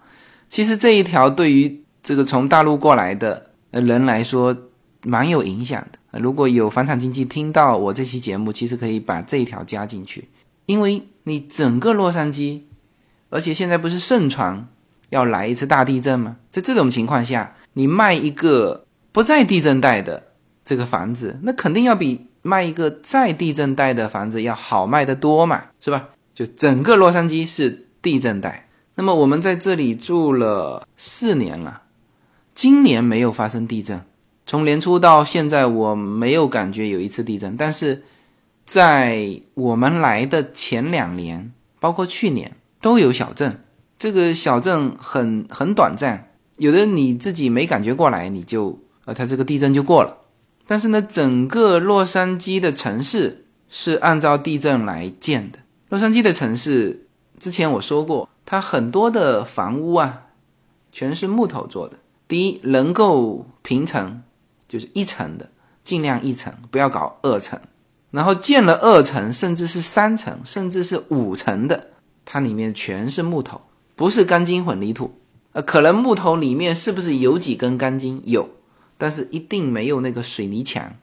[0.49, 4.57] 其实这一条对于这个从大陆过来的人来说
[5.05, 6.19] 蛮有影响的。
[6.19, 10.29] 如果有房产经济听到我这期节目，其实可以把这一条加进去，
[10.67, 12.63] 因为你整个洛杉矶。
[13.35, 14.69] 而且现在不是盛传
[15.11, 16.37] 要来一次大地震吗？
[16.51, 20.23] 在这种情况下，你卖一个不在地震带的
[20.65, 26.11] 这个房子，那肯定要比卖一个在地震带的房子要好卖得多嘛，是吧？
[26.33, 31.83] 就整个洛杉矶是地震带，那么我们在这里住了四年了，
[32.55, 34.01] 今年没有发生地震，
[34.47, 38.05] 从年初到现在我没有感觉有一次地震，但是
[38.65, 42.55] 在我们来的前两年，包括去年。
[42.85, 43.61] 都有小震，
[43.99, 46.29] 这个小震很很短暂，
[46.59, 50.15] 有的你自己没感觉过来，你就呃，它这个地震就过了。
[50.67, 55.61] 但是呢，整个洛杉矶的城市是按照地震来建的。
[55.89, 57.07] 洛杉矶的城市
[57.41, 60.27] 之前我说过，它很多的房屋啊，
[60.93, 61.97] 全是木头做的。
[62.29, 64.21] 第一，能够平层，
[64.69, 65.49] 就是一层的，
[65.83, 67.59] 尽量一层，不要搞二层。
[68.11, 71.89] 然后建了二层，甚至是三层，甚至是五层的。
[72.35, 73.61] 它里面全是木头，
[73.95, 75.15] 不是钢筋混凝土，
[75.53, 78.21] 呃，可能木头里面是不是有几根钢筋？
[78.25, 78.49] 有，
[78.99, 80.97] 但是一定没有那个水泥墙，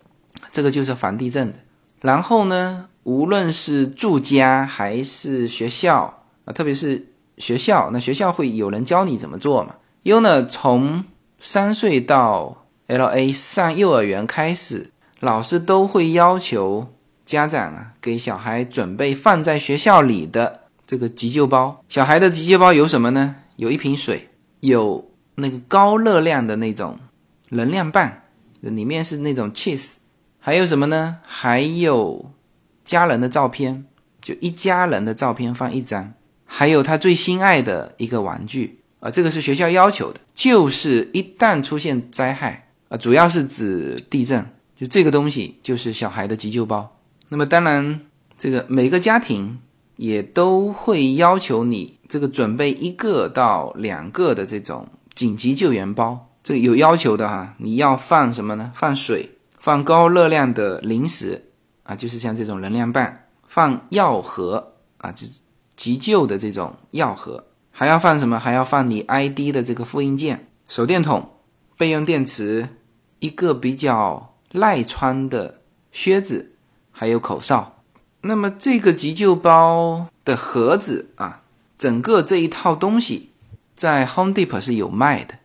[0.52, 1.60] 这个就是防地震的。
[2.02, 7.08] 然后呢，无论是住家还是学校啊，特别是
[7.38, 9.76] 学校，那学校会有人教你怎么做嘛？
[10.04, 11.06] 因为呢，从
[11.40, 16.92] 三岁到 L A 上幼儿园开始，老师都会要求
[17.26, 20.60] 家长啊给小孩准备放在学校里的
[20.92, 21.86] 这个急救包。
[21.88, 23.34] 小孩的急救包有什么呢？
[23.56, 24.28] 有一瓶水，
[24.60, 27.00] 有那个高热量的那种
[27.48, 28.12] 能量棒，
[28.60, 29.94] 里面是那种 cheese，
[30.38, 31.16] 还有什么呢？
[31.26, 32.30] 还有
[32.84, 33.86] 家人的照片，
[34.22, 36.12] 就一家人的照片放一张，
[36.44, 38.82] 还有他最心爱的一个玩具。
[39.00, 46.98] 啊，这个是学校要求的，就是一旦出现灾害啊，主要是指地震，就这个东西就是小孩的急救包。
[47.30, 48.02] 那么当然，
[48.38, 49.58] 这个每个家庭
[50.02, 57.54] 也都会要求你这个准备一个到两个的这种紧急救援包，这有要求的哈。
[57.60, 58.72] 你要放什么呢？
[58.74, 59.30] 放水，
[59.60, 61.52] 放高热量的零食
[61.84, 63.16] 啊，就是像这种能量棒，
[63.48, 65.34] 放药盒啊，就是
[65.76, 67.46] 急救的这种药盒。
[67.70, 68.40] 还要放什么？
[68.40, 71.30] 还要放你 ID 的这个复印件、手电筒、
[71.78, 72.68] 备用电池、
[73.20, 76.54] 一个比较耐穿的靴子，
[76.90, 77.81] 还有口哨。
[78.22, 81.42] 那么这个急救包的盒子啊，
[81.78, 83.30] 整个这一套东西
[83.76, 85.36] 在 Home Depot 是有卖的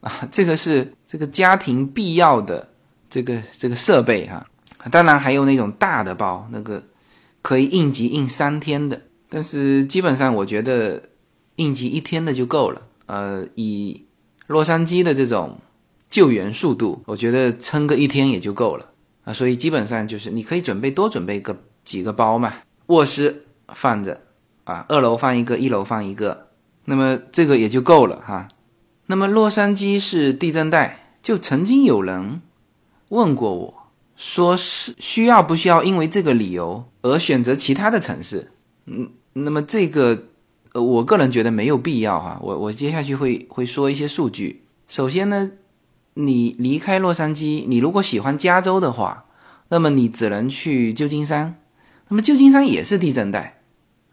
[0.00, 0.28] 啊。
[0.30, 2.68] 这个是这个家庭必要的
[3.08, 4.46] 这个这个设备哈。
[4.90, 6.82] 当然还有那种大的包，那个
[7.42, 9.00] 可以应急应三天的。
[9.28, 11.02] 但是基本上我觉得。
[11.56, 12.82] 应急一天的就够了。
[13.06, 14.04] 呃，以
[14.48, 15.56] 洛杉矶的这种
[16.10, 18.90] 救援速度，我觉得撑个一天也就够了
[19.22, 19.32] 啊。
[19.32, 22.54] 所以基本上就是你可以准备多准备个几个包嘛，
[22.86, 24.20] 卧室放着
[24.64, 26.48] 啊，二楼放一个，一楼放一个，
[26.86, 28.48] 那么这个也就够了哈。
[29.06, 32.42] 那么洛杉矶是地震带，就曾经有人
[33.10, 33.74] 问过我，
[34.16, 38.50] 说是需要不需要因为这个理由而选择其他的城市？
[38.86, 40.24] 嗯，那么这个。
[40.74, 42.36] 呃，我个人觉得没有必要哈。
[42.42, 44.64] 我我接下去会会说一些数据。
[44.88, 45.52] 首先呢，
[46.14, 49.26] 你离开洛杉矶，你如果喜欢加州的话，
[49.68, 51.54] 那么你只能去旧金山。
[52.08, 53.60] 那么旧金山也是地震带。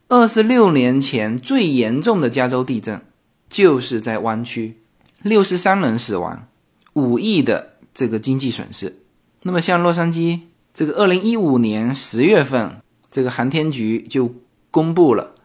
[0.07, 3.01] 二十六年前最严重的加州地震
[3.49, 4.77] 就是在湾区，
[5.21, 6.47] 六十三人死亡，
[6.93, 8.97] 五亿的这个经济损失。
[9.43, 10.41] 那么像洛杉矶，
[10.73, 14.35] 这个二零一五年十月份，这个航天局就
[14.69, 15.35] 公布了。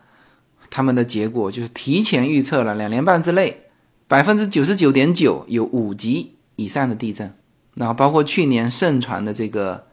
[0.68, 3.62] 他们的结果就是提前预测了两年半之内，
[4.08, 7.32] 百分之九十九点九有五级以上的地震，
[7.74, 9.86] 然后包括去年盛传的这个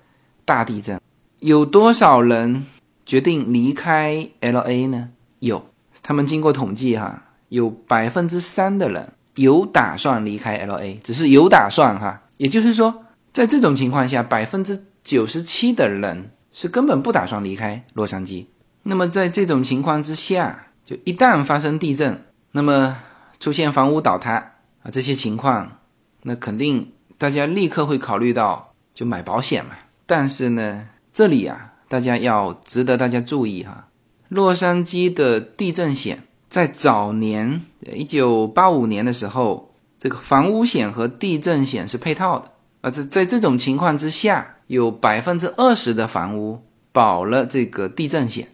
[0.43, 0.99] 大地震，
[1.43, 2.65] 有多少人
[3.05, 5.09] 决定离开 L A 呢？
[5.39, 5.67] 有，
[6.01, 18.45] 他们经过统计哈，有百分之三的人有打算离开 L A，只是有打算哈，也就是说，在这种情况下，百分之九十七的人是根本不打算离开洛杉矶。
[18.83, 22.23] 那么在这种情况之下，就一旦发生地震，
[22.53, 22.95] 那么
[23.41, 24.35] 出现房屋倒塌
[24.81, 25.79] 啊这些情况，
[26.21, 29.71] 那肯定大家立刻会考虑到就买保险嘛。
[30.05, 33.87] 但是呢，这里啊，大家要值得大家注意哈，
[34.29, 37.61] 洛杉矶的地震险在早年
[37.93, 42.51] 一九八五年的时候，这个房屋险和地震险是配套的
[42.81, 42.89] 啊。
[42.89, 46.59] 这在这种情况之下，有百分之二十的房屋
[46.91, 48.47] 保了这个地震险。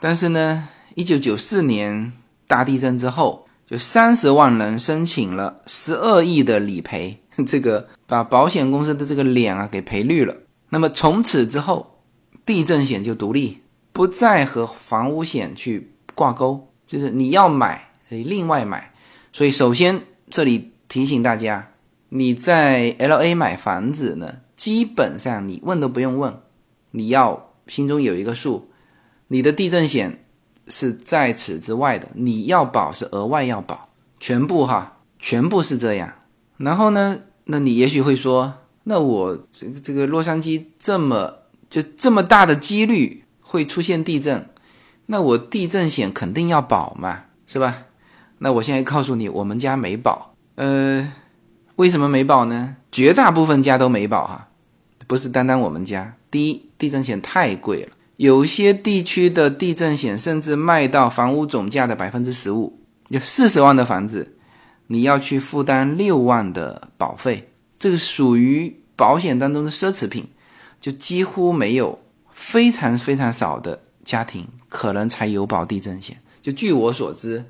[0.00, 2.12] 但是呢，一九九四年
[2.46, 10.34] 大地震之后，就三十万人申请了十二亿的理赔，这个把保险公司的这个脸啊给赔绿了。
[10.70, 11.95] 那么从此之后，
[12.46, 13.58] 地震险就独立，
[13.92, 18.94] 不再和房屋险去挂钩，就是你要买得另外买。
[19.32, 21.72] 所以首先这里提醒大家，
[22.08, 26.40] 你在 L A 买房子呢，基本上你问都不用问，
[26.92, 28.70] 你要心中有一个数。
[29.28, 30.24] 你的地震险
[30.68, 33.88] 是在此之外的，你要保是额外要保，
[34.20, 36.12] 全部哈，全部是这样。
[36.58, 41.34] 然后呢，那你也许会说，那我这个这个洛杉矶这么
[41.68, 44.48] 就这么大的几率会出现地震，
[45.06, 47.84] 那我地震险肯定要保嘛，是吧？
[48.38, 50.34] 那我现在告诉你，我们家没保。
[50.56, 51.12] 呃，
[51.76, 52.76] 为什么没保呢？
[52.92, 54.48] 绝大部分家都没保哈，
[55.06, 56.16] 不是单单我们家。
[56.30, 57.88] 第一，地震险太贵了。
[58.16, 64.36] 有些地区的地震险甚至卖到房屋总价的百分之十五，有四十万的房子，
[64.86, 70.26] 你要去负担六万的保费，这个属于保险当中的奢侈品，
[70.86, 71.98] 就几乎没有，
[72.30, 76.16] 非常非常少的家庭可能才有保地震险。
[76.40, 77.44] 就据我所知，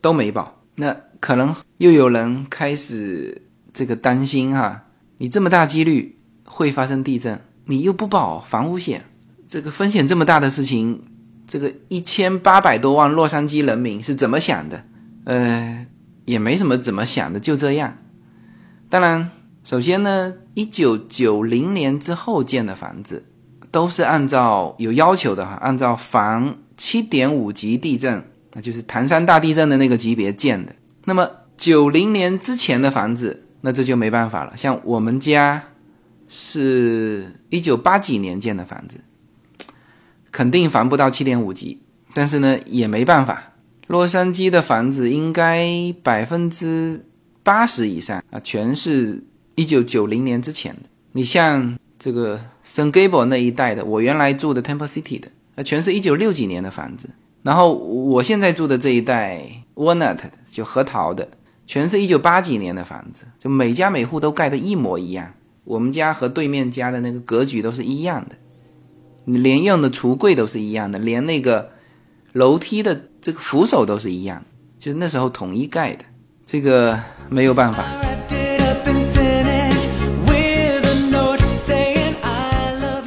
[0.00, 0.60] 都没保。
[0.74, 4.86] 那可能又有人开始这个担心哈，
[5.18, 9.04] 你这么大几率会发生地震，你又不保房屋险。
[9.46, 11.00] 这个风险这么大的事情，
[11.46, 14.82] 这个一千八百多万洛杉矶人民是怎么想的？
[15.26, 15.86] 呃，
[16.24, 17.98] 也没什么怎么想的，就这样。
[18.88, 19.30] 当然，
[19.64, 23.24] 首先呢，一九九零年之后建的房子，
[23.70, 30.76] 都是按照有要求的哈，按照防七点五级地震，那就是唐山大地震的那个级别建的。
[31.06, 34.54] 那么九零年之前的房子，那这就没办法了。
[34.54, 35.62] 像我们家
[36.28, 39.00] 是一九八几年建的房子，
[40.30, 41.80] 肯定防不到七点五级，
[42.12, 43.54] 但是呢也没办法。
[43.86, 45.66] 洛杉矶的房子应该
[46.02, 47.06] 百分之
[47.42, 49.22] 八十以上啊，全是
[49.54, 50.82] 一九九零年之前的。
[51.12, 57.08] 你像这个 San Gabriel 那一带的，我原来住的 Temple City 的，那全是一九六几年的房子。
[57.42, 59.42] 然后我现在住的这一带
[59.74, 60.18] Walnut
[60.50, 61.28] 就核桃的，
[61.66, 65.32] 全是一九八几年的房子，就每家每户都盖的一模一样。
[65.64, 68.36] 我们家和对面家的那个格局都是一样的，
[69.26, 71.70] 你连用的橱柜都是一样的，连那个
[72.32, 74.44] 楼梯的这个扶手都是一样，
[74.78, 76.04] 就是那时候统一盖的。
[76.46, 77.00] 这个
[77.30, 78.03] 没有办法。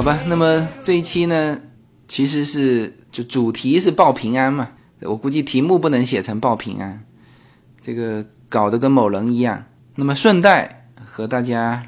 [0.00, 1.60] 好吧，那么这一期呢，
[2.08, 4.70] 其实是就主题是报平安嘛，
[5.02, 7.04] 我估计题目不能写成报平安，
[7.84, 9.62] 这个搞得跟某人一样。
[9.96, 11.82] 那么顺带和大家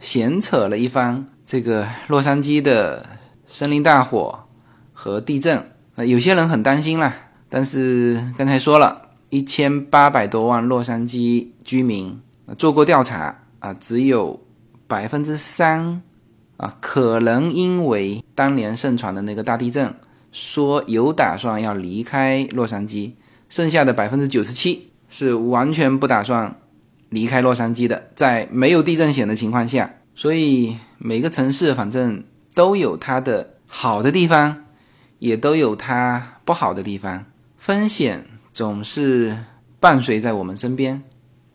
[0.00, 3.04] 闲扯了一番这个洛杉矶的
[3.46, 4.46] 森林大火
[4.94, 5.62] 和地震，
[5.94, 7.14] 啊，有些人很担心啦，
[7.50, 12.18] 但是刚才说了一千八百多万洛杉矶居民
[12.56, 14.42] 做过调查啊，只有
[14.86, 16.00] 百分之三。
[16.56, 19.94] 啊，可能因为当年盛传的那个大地震，
[20.32, 23.12] 说有打算要离开洛杉矶，
[23.50, 26.58] 剩下的百分之九十七是完全不打算
[27.10, 34.64] 离开洛杉矶的，在没有地震险的情况下，所以每个城市反正都有它的好的地方，
[35.18, 37.26] 也都有它不好的地方，
[37.58, 39.36] 风险总是
[39.78, 41.02] 伴随在我们身边，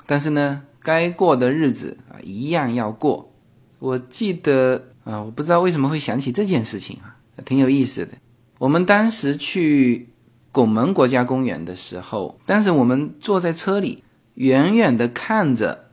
[0.06, 3.34] 但是呢，该过的日子啊一样要过。
[3.80, 4.90] 我记得。
[5.04, 8.14] 啊，我不知道为什么会想起这件事情啊，挺有意思的。
[8.60, 10.10] 我们当时去
[10.52, 14.04] 拱门国家公园的时候，当时我们坐在车里，
[14.36, 15.90] 远远的看着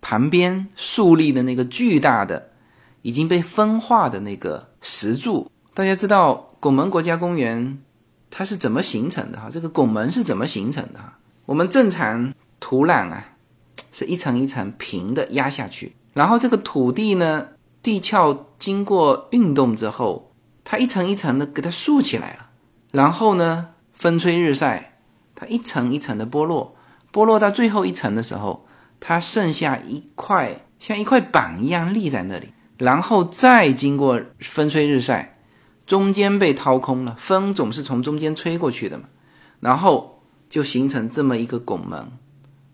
[0.00, 2.50] 旁边树立的那个巨大的、
[3.02, 5.50] 已经被风化的那个石柱。
[5.74, 7.82] 大家知道拱门国家公园
[8.30, 9.50] 它是怎么形成的哈？
[9.50, 11.18] 这个拱门是怎么形成的哈？
[11.46, 13.32] 我们正常土壤啊，
[13.90, 17.48] 是一层一层平的压下去，然后这个土地呢？
[17.84, 20.32] 地壳经过运动之后，
[20.64, 22.48] 它一层一层的给它竖起来了，
[22.92, 24.96] 然后呢，风吹日晒，
[25.34, 26.74] 它一层一层的剥落，
[27.12, 28.66] 剥落到最后一层的时候，
[29.00, 35.36] 它剩下一块像一块板一样立在那里，然后再经过风吹日晒，
[35.86, 39.04] 中间被掏空了，风总是从中间吹过去的嘛，
[39.60, 42.12] 然后就形成这么一个拱门，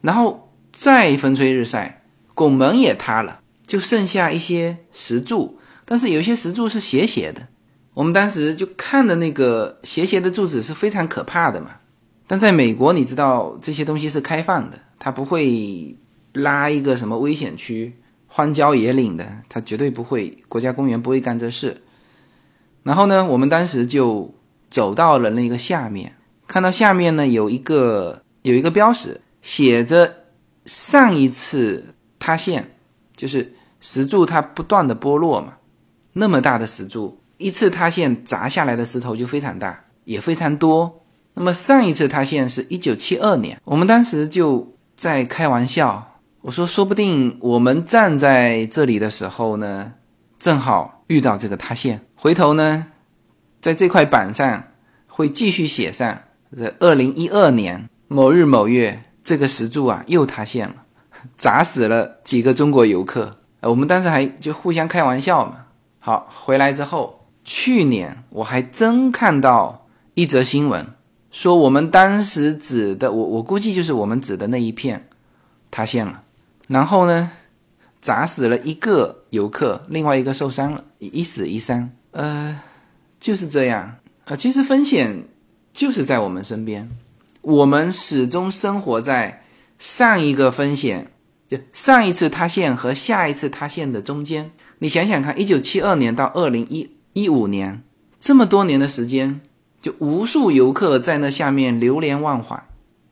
[0.02, 3.39] 然后再风吹日晒，拱门也塌了。
[3.70, 7.40] 就剩下一些石柱，但是有一些石柱是斜斜的。
[7.94, 11.70] 我们当时就看的那个斜斜的柱子是非常可怕的嘛。
[12.26, 15.96] 但在美国，你知道这些东西是开放的，它不会
[16.32, 17.94] 拉一个什么危险区、
[18.26, 20.36] 荒郊野岭的，它绝对不会。
[20.48, 21.80] 国家公园不会干这事。
[22.82, 24.34] 然后呢，我们当时就
[24.68, 26.12] 走到了那个下面，
[26.48, 30.12] 看到下面呢有一个有一个标识，写着
[30.66, 32.68] 上一次塌陷，
[33.14, 33.54] 就是。
[33.80, 35.54] 石柱它不断的剥落嘛，
[36.12, 41.02] 那么大的石柱，一次塌陷砸下来的石头就非常大，也非常多。
[41.34, 49.92] 那么上一次塌陷是一九七二年，我们当时就在开玩笑，我说说不定我们站在这里的时候呢，
[50.38, 52.86] 正好遇到这个塌陷，回头呢，
[53.60, 54.64] 在这块板上
[55.06, 56.22] 会继续写上，
[56.54, 60.74] 这二零一二年某日某月，这个石柱啊又塌陷了，
[61.38, 63.39] 砸死了几个中国游客。
[63.68, 65.66] 我们当时还就互相开玩笑嘛。
[65.98, 70.86] 好，回来之后，去年我还真看到一则新闻，
[71.30, 75.08] 说我们当时指的，我我估计就是我们指的那一片
[75.70, 76.22] 塌陷了，
[76.68, 77.30] 然后呢，
[78.00, 81.90] 砸死了一个游客，另外一个受伤了，一死一伤。
[82.12, 82.58] 呃，
[83.20, 84.34] 就是这样啊。
[84.34, 85.24] 其实风险
[85.72, 86.90] 就是在我们身边，
[87.42, 89.44] 我们始终生活在
[89.78, 91.12] 上一个风险，
[91.50, 94.52] 就上一次塌陷和下一次塌陷的中间。
[94.78, 97.82] 你想想看，一九七二年到二零一一五年
[98.20, 99.40] 这么多年的时间，
[99.82, 102.62] 就无数游客在那下面流连忘返，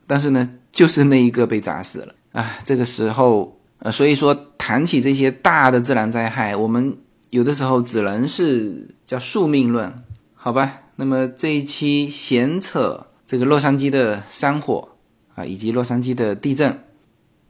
[0.06, 2.58] 但是呢，就是那一个被砸死了啊！
[2.64, 6.96] 这个时候，呃，所以说谈起这些大的自然灾害，我们
[7.30, 9.92] 有的时候只能是叫宿命论，
[10.34, 10.82] 好吧？
[10.94, 14.88] 那么这一期闲扯这个洛杉矶的山火
[15.34, 16.78] 啊，以及洛杉矶的地震，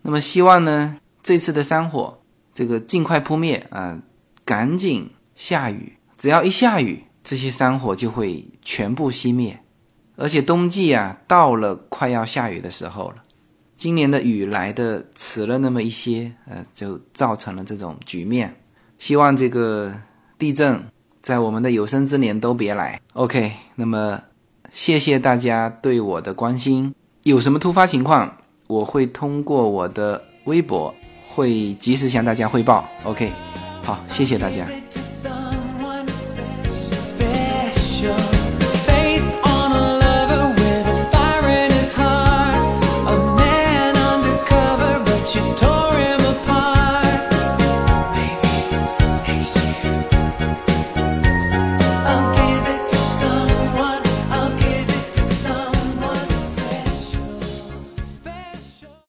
[0.03, 2.19] 那么希望呢，这次的山火
[2.53, 3.99] 这个尽快扑灭啊，
[4.45, 9.59] 赶紧下雨，只要一下雨，这些山火就会全部熄灭。
[10.17, 13.17] 而且冬季啊，到了快要下雨的时候了，
[13.77, 18.55] 今年的雨来的迟了那么一些，呃，就造成了这种局面。
[18.99, 19.95] 希望这个
[20.39, 20.83] 地震。
[21.21, 22.99] 在我们的有生之年都别来。
[23.13, 24.23] OK，那么
[24.73, 26.95] 谢谢大家对我的关心。
[27.25, 28.38] 有什么突发情况，
[28.69, 30.95] 我会通过我的微博
[31.35, 32.85] 会及时向大家汇报。
[33.03, 33.33] OK，
[33.83, 34.67] 好，谢谢大家。